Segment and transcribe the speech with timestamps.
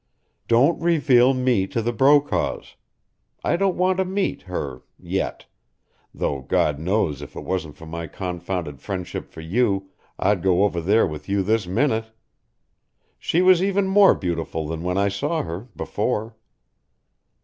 [0.47, 2.75] Don't reveal me to the Brokaws.
[3.43, 5.45] I don't want to meet her yet,
[6.11, 10.81] though God knows if it wasn't for my confounded friendship for you I'd go over
[10.81, 12.05] there with you this minute.
[13.19, 16.35] She was even more beautiful than when I saw her before."